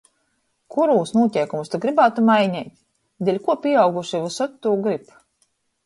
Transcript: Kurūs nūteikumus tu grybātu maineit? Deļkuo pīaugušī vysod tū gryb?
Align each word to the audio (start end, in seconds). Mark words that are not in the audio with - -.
Kurūs 0.75 1.11
nūteikumus 1.17 1.69
tu 1.75 1.81
grybātu 1.85 2.25
maineit? 2.31 2.73
Deļkuo 3.29 3.59
pīaugušī 3.67 4.27
vysod 4.27 4.61
tū 4.65 4.79
gryb? 4.89 5.19